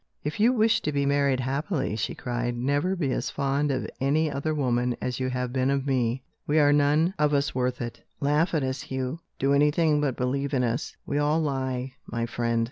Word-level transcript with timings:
"If 0.23 0.39
you 0.39 0.51
wish 0.51 0.81
to 0.81 0.91
be 0.91 1.05
married 1.05 1.41
happily," 1.41 1.95
she 1.95 2.15
cried, 2.15 2.57
"never 2.57 2.95
be 2.95 3.11
as 3.11 3.29
fond 3.29 3.69
of 3.69 3.87
any 3.99 4.31
other 4.31 4.51
woman 4.51 4.95
as 4.99 5.19
you 5.19 5.29
have 5.29 5.53
been 5.53 5.69
of 5.69 5.85
me. 5.85 6.23
We 6.47 6.57
are 6.57 6.73
none 6.73 7.13
of 7.19 7.35
us 7.35 7.53
worth 7.53 7.79
it. 7.83 8.01
Laugh 8.19 8.55
at 8.55 8.63
us, 8.63 8.81
Hugh 8.81 9.19
do 9.37 9.53
anything 9.53 10.01
but 10.01 10.17
believe 10.17 10.55
in 10.55 10.63
us. 10.63 10.95
We 11.05 11.19
all 11.19 11.39
lie, 11.39 11.93
my 12.07 12.25
friend. 12.25 12.59